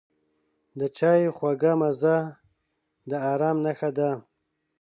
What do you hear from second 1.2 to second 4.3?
خوږه مزه د آرام نښه ده.